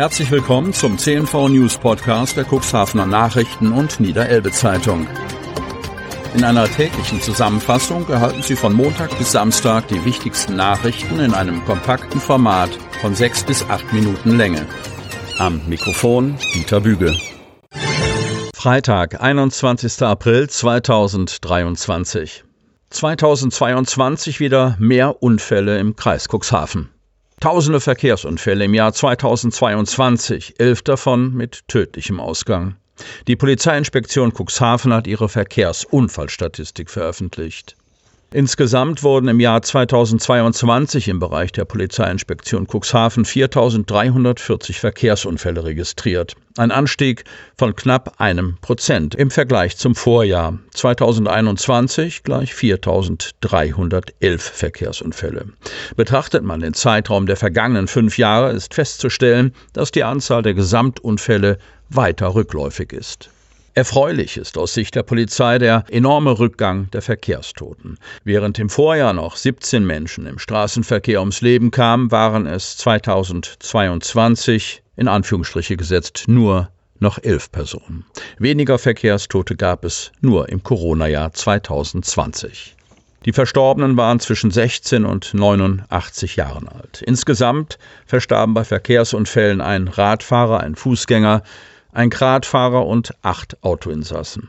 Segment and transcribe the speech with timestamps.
[0.00, 5.06] Herzlich willkommen zum CNV News Podcast der Cuxhavener Nachrichten und Niederelbe Zeitung.
[6.34, 11.62] In einer täglichen Zusammenfassung erhalten Sie von Montag bis Samstag die wichtigsten Nachrichten in einem
[11.66, 12.70] kompakten Format
[13.02, 14.64] von sechs bis acht Minuten Länge.
[15.36, 17.14] Am Mikrofon Dieter Büge.
[18.54, 20.00] Freitag, 21.
[20.00, 22.44] April 2023.
[22.88, 26.88] 2022 wieder mehr Unfälle im Kreis Cuxhaven.
[27.40, 32.76] Tausende Verkehrsunfälle im Jahr 2022, elf davon mit tödlichem Ausgang.
[33.28, 37.76] Die Polizeiinspektion Cuxhaven hat ihre Verkehrsunfallstatistik veröffentlicht.
[38.32, 46.36] Insgesamt wurden im Jahr 2022 im Bereich der Polizeiinspektion Cuxhaven 4.340 Verkehrsunfälle registriert.
[46.56, 47.24] Ein Anstieg
[47.58, 50.56] von knapp einem Prozent im Vergleich zum Vorjahr.
[50.70, 55.46] 2021 gleich 4.311 Verkehrsunfälle.
[55.96, 61.58] Betrachtet man den Zeitraum der vergangenen fünf Jahre, ist festzustellen, dass die Anzahl der Gesamtunfälle
[61.88, 63.28] weiter rückläufig ist.
[63.74, 67.98] Erfreulich ist aus Sicht der Polizei der enorme Rückgang der Verkehrstoten.
[68.24, 75.06] Während im Vorjahr noch 17 Menschen im Straßenverkehr ums Leben kamen, waren es 2022 in
[75.06, 76.68] Anführungsstriche gesetzt nur
[76.98, 78.04] noch elf Personen.
[78.38, 82.74] Weniger Verkehrstote gab es nur im Corona-Jahr 2020.
[83.24, 87.02] Die Verstorbenen waren zwischen 16 und 89 Jahren alt.
[87.02, 91.42] Insgesamt verstarben bei Verkehrsunfällen ein Radfahrer, ein Fußgänger,
[91.92, 94.48] ein Gradfahrer und acht Autoinsassen.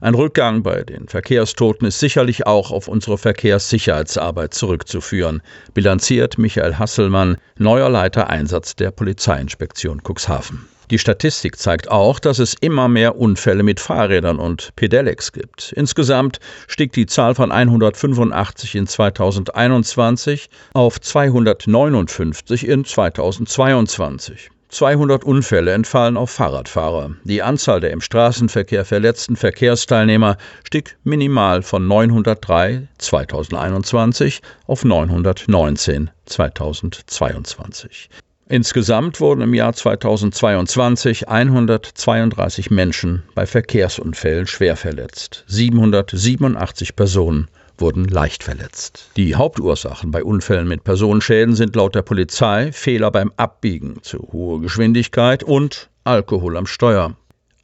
[0.00, 7.38] Ein Rückgang bei den Verkehrstoten ist sicherlich auch auf unsere Verkehrssicherheitsarbeit zurückzuführen, bilanziert Michael Hasselmann,
[7.58, 10.68] neuer Leiter Einsatz der Polizeiinspektion Cuxhaven.
[10.90, 15.72] Die Statistik zeigt auch, dass es immer mehr Unfälle mit Fahrrädern und Pedelecs gibt.
[15.72, 24.50] Insgesamt stieg die Zahl von 185 in 2021 auf 259 in 2022.
[24.74, 27.14] 200 Unfälle entfallen auf Fahrradfahrer.
[27.22, 38.10] Die Anzahl der im Straßenverkehr verletzten Verkehrsteilnehmer stieg minimal von 903 2021 auf 919 2022.
[38.48, 47.48] Insgesamt wurden im Jahr 2022 132 Menschen bei Verkehrsunfällen schwer verletzt, 787 Personen
[47.78, 49.10] wurden leicht verletzt.
[49.16, 54.60] Die Hauptursachen bei Unfällen mit Personenschäden sind laut der Polizei Fehler beim Abbiegen, zu hohe
[54.60, 57.16] Geschwindigkeit und Alkohol am Steuer.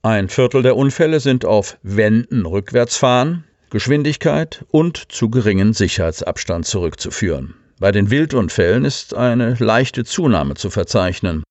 [0.02, 7.54] Ein Viertel der Unfälle sind auf Wänden rückwärtsfahren, Geschwindigkeit und zu geringen Sicherheitsabstand zurückzuführen.
[7.78, 11.44] Bei den Wildunfällen ist eine leichte Zunahme zu verzeichnen.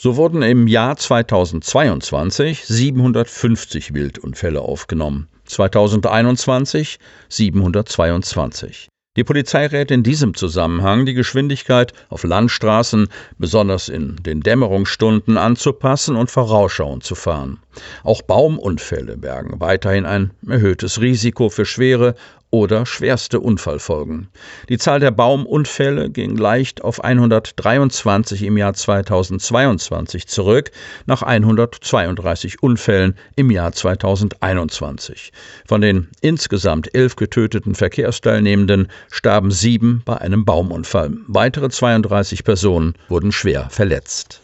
[0.00, 5.28] So wurden im Jahr 2022 750 Wildunfälle aufgenommen.
[5.46, 6.98] 2021
[7.28, 8.88] 722.
[9.16, 13.08] Die Polizei rät in diesem Zusammenhang, die Geschwindigkeit auf Landstraßen,
[13.38, 17.58] besonders in den Dämmerungsstunden, anzupassen und vorausschauend zu fahren.
[18.04, 22.14] Auch Baumunfälle bergen weiterhin ein erhöhtes Risiko für schwere
[22.56, 24.28] oder schwerste Unfallfolgen.
[24.70, 30.70] Die Zahl der Baumunfälle ging leicht auf 123 im Jahr 2022 zurück,
[31.04, 35.32] nach 132 Unfällen im Jahr 2021.
[35.68, 41.12] Von den insgesamt elf getöteten Verkehrsteilnehmenden starben sieben bei einem Baumunfall.
[41.26, 44.40] Weitere 32 Personen wurden schwer verletzt.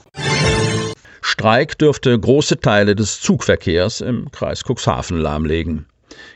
[1.22, 5.86] Streik dürfte große Teile des Zugverkehrs im Kreis Cuxhaven lahmlegen.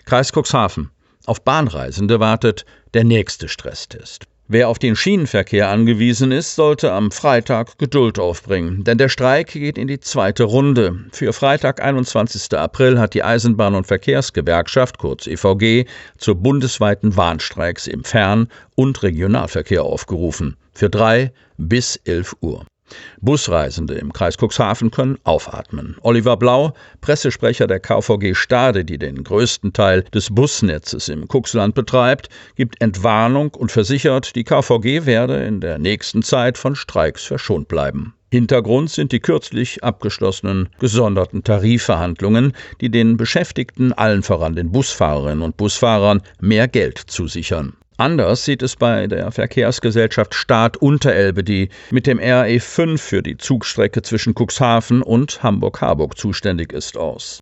[0.07, 0.91] Kreis Cuxhaven.
[1.27, 2.65] Auf Bahnreisende wartet
[2.95, 4.27] der nächste Stresstest.
[4.47, 9.77] Wer auf den Schienenverkehr angewiesen ist, sollte am Freitag Geduld aufbringen, denn der Streik geht
[9.77, 11.01] in die zweite Runde.
[11.11, 12.57] Für Freitag, 21.
[12.57, 19.83] April, hat die Eisenbahn- und Verkehrsgewerkschaft, kurz EVG, zu bundesweiten Warnstreiks im Fern- und Regionalverkehr
[19.83, 20.57] aufgerufen.
[20.73, 22.65] Für drei bis elf Uhr.
[23.21, 25.97] Busreisende im Kreis Cuxhaven können aufatmen.
[26.03, 32.29] Oliver Blau, Pressesprecher der KVG Stade, die den größten Teil des Busnetzes im Cuxland betreibt,
[32.55, 38.15] gibt Entwarnung und versichert, die KVG werde in der nächsten Zeit von Streiks verschont bleiben.
[38.31, 45.57] Hintergrund sind die kürzlich abgeschlossenen gesonderten Tarifverhandlungen, die den Beschäftigten, allen voran den Busfahrerinnen und
[45.57, 47.75] Busfahrern, mehr Geld zusichern.
[47.98, 53.39] Anders sieht es bei der Verkehrsgesellschaft Staat Unterelbe, die mit dem RE 5 für die
[53.39, 57.41] Zugstrecke zwischen Cuxhaven und Hamburg-Harburg zuständig ist, aus.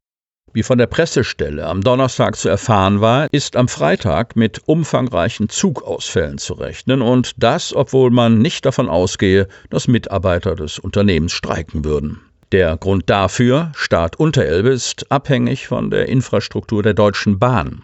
[0.53, 6.39] Wie von der Pressestelle am Donnerstag zu erfahren war, ist am Freitag mit umfangreichen Zugausfällen
[6.39, 12.21] zu rechnen und das, obwohl man nicht davon ausgehe, dass Mitarbeiter des Unternehmens streiken würden.
[12.53, 17.83] Der Grund dafür, Staat Unterelbe, ist abhängig von der Infrastruktur der Deutschen Bahn.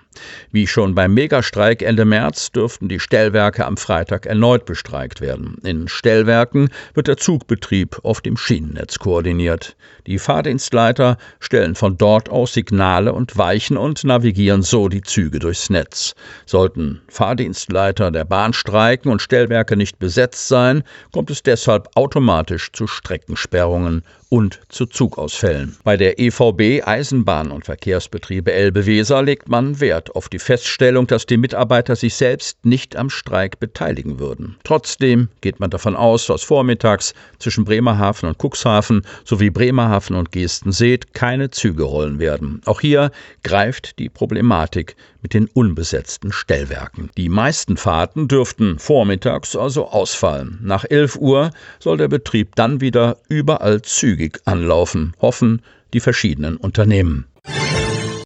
[0.50, 5.58] Wie schon beim Megastreik Ende März dürften die Stellwerke am Freitag erneut bestreikt werden.
[5.62, 9.76] In Stellwerken wird der Zugbetrieb auf dem Schienennetz koordiniert.
[10.06, 15.70] Die Fahrdienstleiter stellen von dort aus Signale und Weichen und navigieren so die Züge durchs
[15.70, 16.14] Netz.
[16.46, 22.88] Sollten Fahrdienstleiter der Bahn streiken und Stellwerke nicht besetzt sein, kommt es deshalb automatisch zu
[22.88, 25.76] Streckensperrungen und zu Zugausfällen.
[25.84, 31.36] Bei der EVB Eisenbahn- und Verkehrsbetriebe Elbe-Weser legt man Wert auf die Feststellung, dass die
[31.36, 34.56] Mitarbeiter sich selbst nicht am Streik beteiligen würden.
[34.64, 41.12] Trotzdem geht man davon aus, dass vormittags zwischen Bremerhaven und Cuxhaven sowie Bremerhaven und Gestenseet
[41.12, 42.62] keine Züge rollen werden.
[42.64, 43.10] Auch hier
[43.42, 47.10] greift die Problematik mit den unbesetzten Stellwerken.
[47.16, 50.58] Die meisten Fahrten dürften vormittags also ausfallen.
[50.62, 55.62] Nach 11 Uhr soll der Betrieb dann wieder überall zügig anlaufen, hoffen
[55.92, 57.26] die verschiedenen Unternehmen.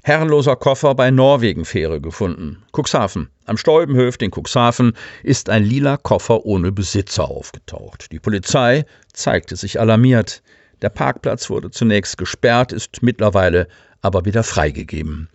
[0.06, 2.62] Herrenloser Koffer bei Norwegen-Fähre gefunden.
[2.76, 3.30] Cuxhaven.
[3.46, 4.92] Am Stolbenhöft in Cuxhaven
[5.22, 8.12] ist ein lila Koffer ohne Besitzer aufgetaucht.
[8.12, 8.84] Die Polizei
[9.14, 10.42] zeigte sich alarmiert.
[10.82, 13.66] Der Parkplatz wurde zunächst gesperrt, ist mittlerweile
[14.02, 15.30] aber wieder freigegeben.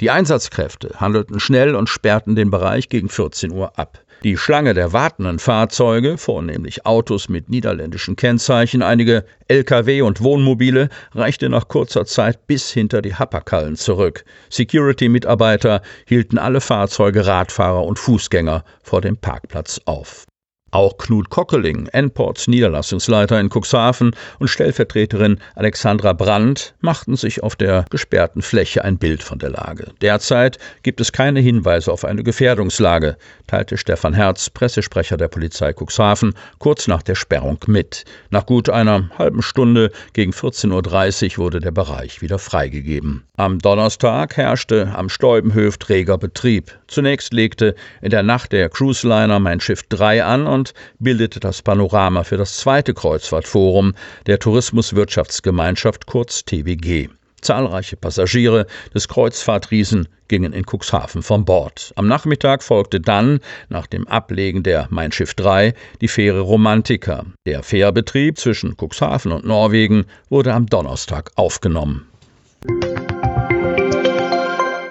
[0.00, 4.00] Die Einsatzkräfte handelten schnell und sperrten den Bereich gegen 14 Uhr ab.
[4.22, 11.48] Die Schlange der wartenden Fahrzeuge, vornehmlich Autos mit niederländischen Kennzeichen, einige Lkw und Wohnmobile, reichte
[11.48, 14.24] nach kurzer Zeit bis hinter die Happerkallen zurück.
[14.50, 20.26] Security-Mitarbeiter hielten alle Fahrzeuge, Radfahrer und Fußgänger vor dem Parkplatz auf.
[20.72, 27.86] Auch Knut Kockeling, Enports Niederlassungsleiter in Cuxhaven und Stellvertreterin Alexandra Brandt machten sich auf der
[27.90, 29.88] gesperrten Fläche ein Bild von der Lage.
[30.00, 33.16] Derzeit gibt es keine Hinweise auf eine Gefährdungslage,
[33.48, 38.04] teilte Stefan Herz, Pressesprecher der Polizei Cuxhaven, kurz nach der Sperrung mit.
[38.30, 43.24] Nach gut einer halben Stunde gegen 14.30 Uhr wurde der Bereich wieder freigegeben.
[43.36, 46.78] Am Donnerstag herrschte am Stäubenhöft reger Betrieb.
[46.86, 51.40] Zunächst legte in der Nacht der Cruise Liner Mein Schiff 3 an und Deutschland bildete
[51.40, 53.94] das Panorama für das zweite Kreuzfahrtforum
[54.26, 57.08] der Tourismuswirtschaftsgemeinschaft kurz TWG.
[57.40, 61.92] Zahlreiche Passagiere des Kreuzfahrtriesen gingen in Cuxhaven von Bord.
[61.96, 63.40] Am Nachmittag folgte dann,
[63.70, 65.72] nach dem Ablegen der Mein Schiff 3,
[66.02, 67.24] die Fähre Romantica.
[67.46, 72.06] Der Fährbetrieb zwischen Cuxhaven und Norwegen wurde am Donnerstag aufgenommen.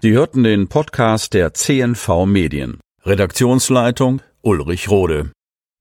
[0.02, 2.80] Sie hörten den Podcast der CNV Medien.
[3.06, 5.32] Redaktionsleitung Ulrich Rode.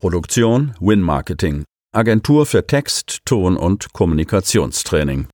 [0.00, 1.65] Produktion Win Marketing.
[1.93, 5.27] Agentur für Text, Ton und Kommunikationstraining